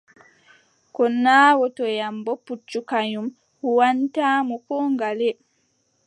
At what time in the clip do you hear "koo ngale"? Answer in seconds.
4.67-5.29